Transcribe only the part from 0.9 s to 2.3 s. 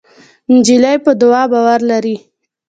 په دعا باور لري.